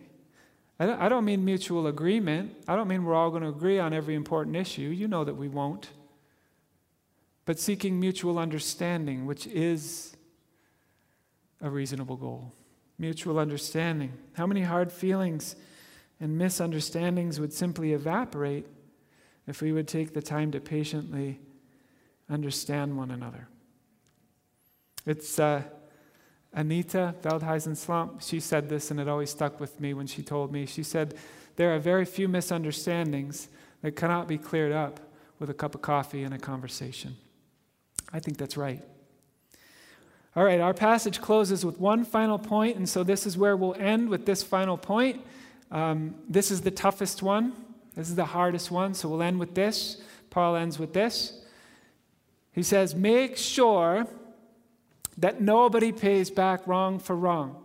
[0.80, 2.56] I don't, mean mutual agreement.
[2.68, 4.82] I don't mean we're all going to agree on every important issue.
[4.82, 5.90] You know that we won't.
[7.46, 10.16] But seeking mutual understanding, which is
[11.62, 12.54] a reasonable goal.
[12.98, 14.14] Mutual understanding.
[14.34, 15.56] How many hard feelings
[16.20, 18.68] and misunderstandings would simply evaporate
[19.48, 21.40] if we would take the time to patiently
[22.30, 23.48] understand one another?
[25.06, 25.40] It's.
[25.40, 25.64] Uh,
[26.54, 30.52] Anita Veldhuizen Slump, she said this, and it always stuck with me when she told
[30.52, 30.66] me.
[30.66, 31.16] She said,
[31.56, 33.48] There are very few misunderstandings
[33.82, 35.00] that cannot be cleared up
[35.40, 37.16] with a cup of coffee and a conversation.
[38.14, 38.82] I think that's right.
[40.36, 43.76] All right, our passage closes with one final point, and so this is where we'll
[43.76, 45.22] end with this final point.
[45.72, 47.54] Um, this is the toughest one.
[47.96, 50.02] This is the hardest one, so we'll end with this.
[50.30, 51.42] Paul ends with this.
[52.54, 54.08] He says, Make sure
[55.18, 57.62] that nobody pays back wrong for wrong,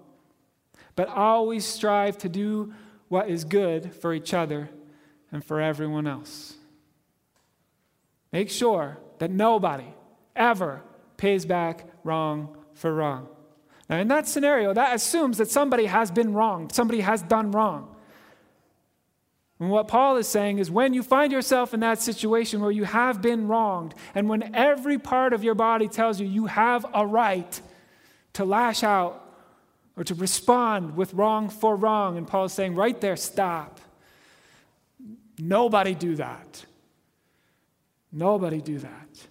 [0.96, 2.72] but always strive to do
[3.08, 4.68] what is good for each other
[5.30, 6.54] and for everyone else.
[8.32, 9.86] Make sure that nobody
[10.36, 10.82] ever
[11.16, 13.28] pays back wrong for wrong.
[13.88, 17.94] Now, in that scenario, that assumes that somebody has been wronged, somebody has done wrong.
[19.58, 22.84] And what Paul is saying is when you find yourself in that situation where you
[22.84, 27.06] have been wronged, and when every part of your body tells you you have a
[27.06, 27.60] right
[28.34, 29.22] to lash out
[29.96, 33.80] or to respond with wrong for wrong, and Paul is saying, right there, stop.
[35.38, 36.64] Nobody do that.
[38.12, 39.26] Nobody do that.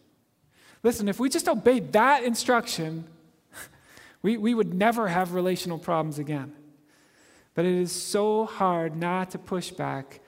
[0.85, 3.05] Listen, if we just obeyed that instruction,
[4.21, 6.53] we, we would never have relational problems again.
[7.55, 10.19] But it is so hard not to push back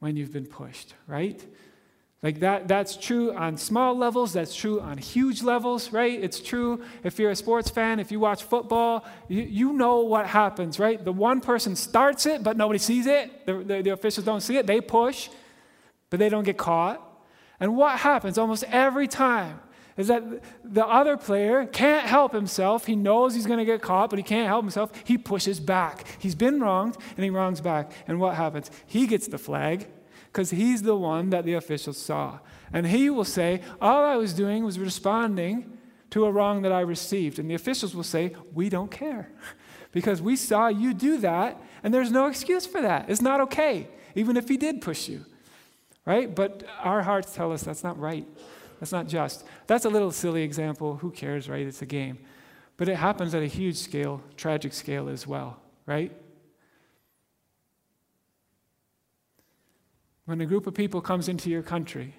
[0.00, 1.42] when you've been pushed, right?
[2.22, 6.22] Like that, that's true on small levels, that's true on huge levels, right?
[6.22, 10.26] It's true if you're a sports fan, if you watch football, you, you know what
[10.26, 11.02] happens, right?
[11.02, 13.46] The one person starts it, but nobody sees it.
[13.46, 14.66] The, the, the officials don't see it.
[14.66, 15.30] They push,
[16.10, 17.00] but they don't get caught.
[17.58, 19.60] And what happens almost every time
[19.96, 20.24] is that
[20.64, 22.86] the other player can't help himself.
[22.86, 24.90] He knows he's going to get caught, but he can't help himself.
[25.04, 26.04] He pushes back.
[26.18, 27.92] He's been wronged, and he wrongs back.
[28.08, 28.70] And what happens?
[28.86, 29.86] He gets the flag
[30.32, 32.40] because he's the one that the officials saw.
[32.72, 35.78] And he will say, All I was doing was responding
[36.10, 37.38] to a wrong that I received.
[37.38, 39.30] And the officials will say, We don't care
[39.92, 43.08] because we saw you do that, and there's no excuse for that.
[43.08, 45.24] It's not okay, even if he did push you.
[46.04, 46.34] Right?
[46.34, 48.26] But our hearts tell us that's not right.
[48.84, 49.46] That's not just.
[49.66, 50.96] That's a little silly example.
[50.96, 51.66] Who cares, right?
[51.66, 52.18] It's a game.
[52.76, 56.12] But it happens at a huge scale, tragic scale as well, right?
[60.26, 62.14] When a group of people comes into your country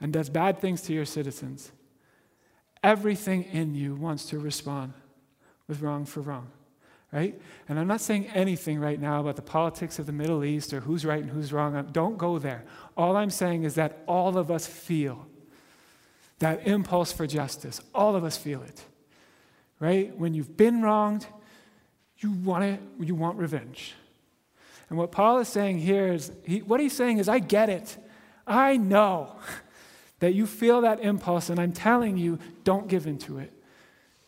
[0.00, 1.70] and does bad things to your citizens,
[2.82, 4.94] everything in you wants to respond
[5.68, 6.50] with wrong for wrong,
[7.12, 7.40] right?
[7.68, 10.80] And I'm not saying anything right now about the politics of the Middle East or
[10.80, 11.88] who's right and who's wrong.
[11.92, 12.64] Don't go there.
[12.96, 15.24] All I'm saying is that all of us feel
[16.38, 17.80] that impulse for justice.
[17.94, 18.84] All of us feel it,
[19.80, 20.16] right?
[20.16, 21.26] When you've been wronged,
[22.18, 23.94] you want it, you want revenge.
[24.88, 27.96] And what Paul is saying here is, he, what he's saying is, I get it.
[28.46, 29.36] I know
[30.20, 33.52] that you feel that impulse, and I'm telling you, don't give into it.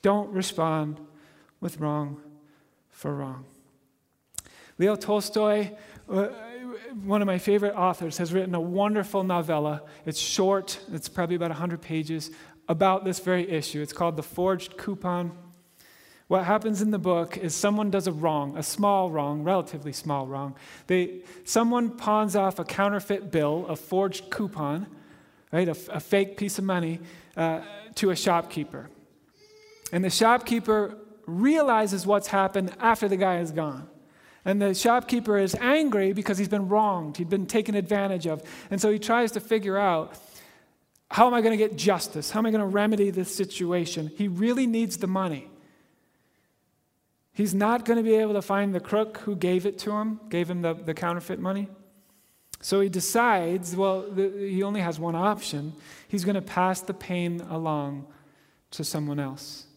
[0.02, 0.98] Don't respond
[1.60, 2.20] with wrong
[2.90, 3.44] for wrong.
[4.78, 5.70] Leo Tolstoy,
[6.10, 6.28] uh,
[7.04, 9.82] one of my favorite authors, has written a wonderful novella.
[10.06, 12.30] It's short, it's probably about 100 pages,
[12.68, 13.80] about this very issue.
[13.80, 15.32] It's called The Forged Coupon.
[16.28, 20.26] What happens in the book is someone does a wrong, a small wrong, relatively small
[20.26, 20.56] wrong.
[20.86, 24.86] They, someone pawns off a counterfeit bill, a forged coupon,
[25.50, 27.00] right, a, a fake piece of money,
[27.34, 27.62] uh,
[27.94, 28.90] to a shopkeeper.
[29.90, 33.88] And the shopkeeper realizes what's happened after the guy is gone.
[34.48, 38.42] And the shopkeeper is angry because he's been wronged, he'd been taken advantage of.
[38.70, 40.14] And so he tries to figure out
[41.10, 42.30] how am I going to get justice?
[42.30, 44.10] How am I going to remedy this situation?
[44.16, 45.50] He really needs the money.
[47.34, 50.18] He's not going to be able to find the crook who gave it to him,
[50.30, 51.68] gave him the, the counterfeit money.
[52.62, 55.74] So he decides, well, the, he only has one option.
[56.08, 58.06] He's going to pass the pain along
[58.70, 59.67] to someone else.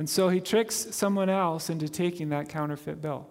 [0.00, 3.28] And so he tricks someone else into taking that counterfeit bill.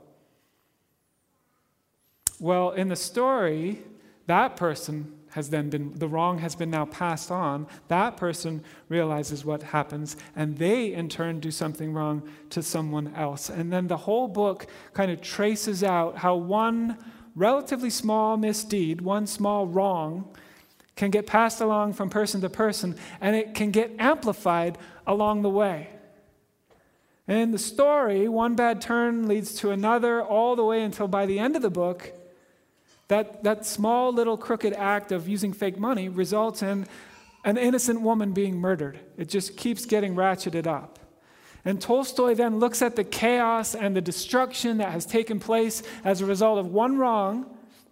[2.40, 3.80] Well, in the story,
[4.28, 7.66] that person has then been, the wrong has been now passed on.
[7.88, 13.50] That person realizes what happens, and they in turn do something wrong to someone else.
[13.50, 17.00] And then the whole book kind of traces out how one
[17.34, 20.32] relatively small misdeed, one small wrong,
[20.96, 25.50] can get passed along from person to person, and it can get amplified along the
[25.50, 25.90] way.
[27.30, 31.28] And in the story, one bad turn leads to another, all the way until by
[31.28, 32.12] the end of the book,
[33.08, 36.88] that, that small little crooked act of using fake money results in
[37.46, 39.00] an innocent woman being murdered.
[39.16, 40.98] It just keeps getting ratcheted up.
[41.64, 46.22] And Tolstoy then looks at the chaos and the destruction that has taken place as
[46.22, 47.46] a result of one wrong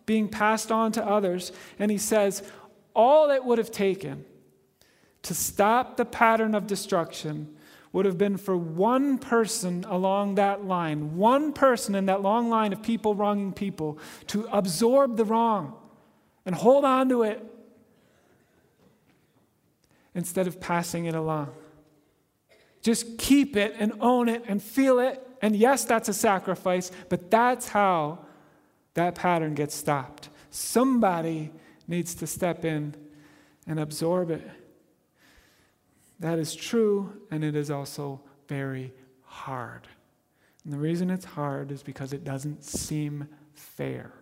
[0.08, 1.52] being passed on to others.
[1.78, 2.42] And he says,
[2.96, 4.26] all it would have taken
[5.22, 7.54] to stop the pattern of destruction
[7.98, 12.72] would have been for one person along that line, one person in that long line
[12.72, 15.74] of people wronging people, to absorb the wrong
[16.46, 17.44] and hold on to it
[20.14, 21.50] instead of passing it along.
[22.84, 25.28] Just keep it and own it and feel it.
[25.42, 28.20] And yes, that's a sacrifice, but that's how
[28.94, 30.30] that pattern gets stopped.
[30.52, 31.52] Somebody
[31.88, 32.94] needs to step in
[33.66, 34.48] and absorb it.
[36.20, 38.94] That is true, and it is also very
[39.24, 39.88] hard.
[40.64, 44.14] And the reason it's hard is because it doesn't seem fair.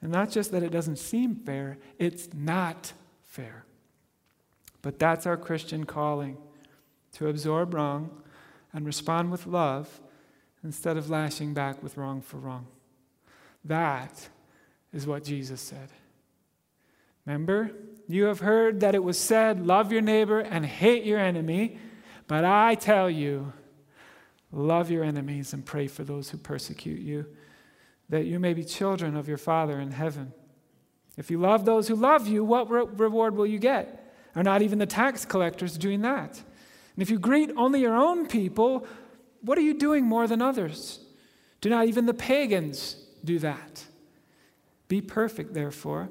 [0.00, 2.92] And not just that it doesn't seem fair, it's not
[3.24, 3.64] fair.
[4.80, 6.36] But that's our Christian calling
[7.14, 8.22] to absorb wrong
[8.72, 10.00] and respond with love
[10.62, 12.66] instead of lashing back with wrong for wrong.
[13.64, 14.28] That
[14.92, 15.90] is what Jesus said.
[17.28, 17.70] Remember?
[18.08, 21.78] You have heard that it was said, Love your neighbor and hate your enemy.
[22.26, 23.52] But I tell you,
[24.50, 27.26] love your enemies and pray for those who persecute you,
[28.08, 30.32] that you may be children of your Father in heaven.
[31.18, 34.10] If you love those who love you, what re- reward will you get?
[34.34, 36.30] Are not even the tax collectors doing that?
[36.30, 38.86] And if you greet only your own people,
[39.42, 41.00] what are you doing more than others?
[41.60, 43.84] Do not even the pagans do that?
[44.88, 46.08] Be perfect, therefore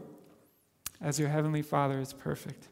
[1.01, 2.67] as your heavenly Father is perfect.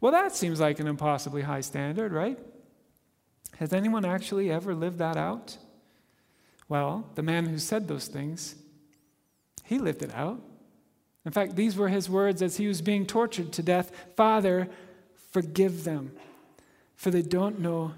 [0.00, 2.38] Well, that seems like an impossibly high standard, right?
[3.58, 5.56] Has anyone actually ever lived that out?
[6.68, 8.56] Well, the man who said those things,
[9.64, 10.40] he lived it out.
[11.24, 14.68] In fact, these were his words as he was being tortured to death Father,
[15.30, 16.12] forgive them,
[16.94, 17.92] for they don't know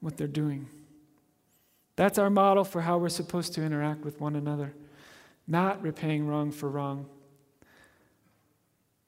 [0.00, 0.68] what they're doing.
[1.96, 4.74] That's our model for how we're supposed to interact with one another,
[5.46, 7.06] not repaying wrong for wrong,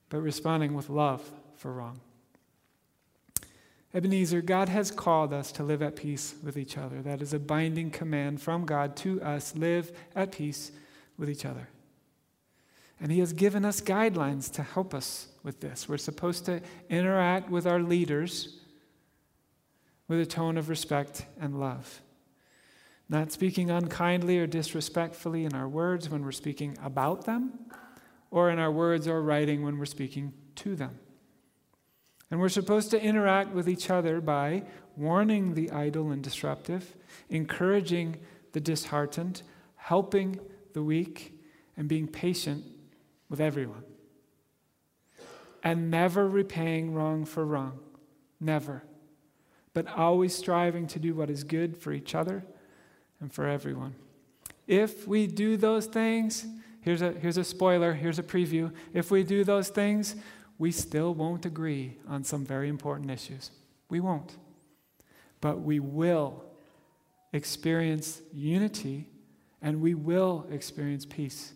[0.08, 1.22] but responding with love
[1.56, 2.00] for wrong.
[3.94, 7.00] Ebenezer, God has called us to live at peace with each other.
[7.00, 10.70] That is a binding command from God to us live at peace
[11.16, 11.68] with each other.
[13.00, 15.88] And He has given us guidelines to help us with this.
[15.88, 18.58] We're supposed to interact with our leaders
[20.08, 22.02] with a tone of respect and love.
[23.08, 27.52] Not speaking unkindly or disrespectfully in our words when we're speaking about them
[28.30, 30.98] or in our words or writing when we're speaking to them.
[32.30, 34.64] And we're supposed to interact with each other by
[34.96, 36.96] warning the idle and disruptive,
[37.30, 38.16] encouraging
[38.52, 39.42] the disheartened,
[39.76, 40.40] helping
[40.72, 41.38] the weak,
[41.76, 42.64] and being patient
[43.28, 43.84] with everyone.
[45.62, 47.78] And never repaying wrong for wrong.
[48.40, 48.82] Never.
[49.74, 52.44] But always striving to do what is good for each other
[53.20, 53.94] and for everyone.
[54.66, 56.46] If we do those things,
[56.86, 58.72] Here's a, here's a spoiler, here's a preview.
[58.94, 60.14] If we do those things,
[60.56, 63.50] we still won't agree on some very important issues.
[63.88, 64.36] We won't.
[65.40, 66.44] But we will
[67.32, 69.08] experience unity
[69.60, 71.54] and we will experience peace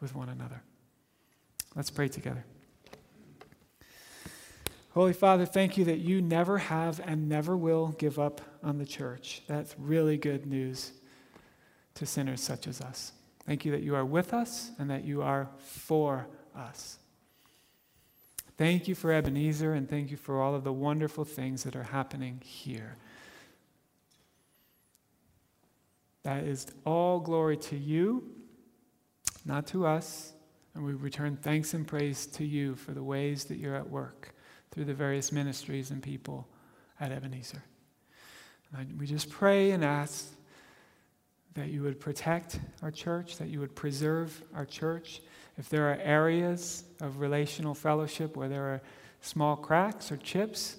[0.00, 0.64] with one another.
[1.76, 2.44] Let's pray together.
[4.94, 8.86] Holy Father, thank you that you never have and never will give up on the
[8.86, 9.42] church.
[9.46, 10.90] That's really good news
[11.94, 13.12] to sinners such as us.
[13.46, 16.26] Thank you that you are with us and that you are for
[16.56, 16.98] us.
[18.56, 21.82] Thank you for Ebenezer and thank you for all of the wonderful things that are
[21.82, 22.96] happening here.
[26.22, 28.30] That is all glory to you,
[29.44, 30.32] not to us.
[30.74, 34.34] And we return thanks and praise to you for the ways that you're at work
[34.70, 36.48] through the various ministries and people
[37.00, 37.62] at Ebenezer.
[38.74, 40.26] And we just pray and ask
[41.54, 45.20] that you would protect our church, that you would preserve our church.
[45.58, 48.80] If there are areas of relational fellowship where there are
[49.20, 50.76] small cracks or chips,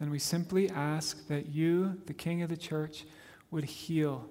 [0.00, 3.04] then we simply ask that you, the King of the church,
[3.50, 4.28] would heal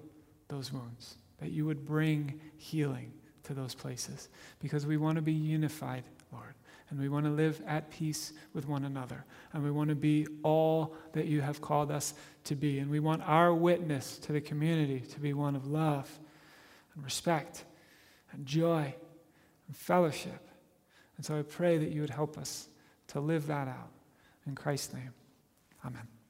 [0.48, 3.12] those wounds, that you would bring healing
[3.44, 4.28] to those places,
[4.60, 6.54] because we want to be unified, Lord.
[6.94, 9.24] And we want to live at peace with one another.
[9.52, 12.14] And we want to be all that you have called us
[12.44, 12.78] to be.
[12.78, 16.08] And we want our witness to the community to be one of love
[16.94, 17.64] and respect
[18.30, 18.94] and joy
[19.66, 20.48] and fellowship.
[21.16, 22.68] And so I pray that you would help us
[23.08, 23.90] to live that out.
[24.46, 25.14] In Christ's name,
[25.84, 26.13] amen.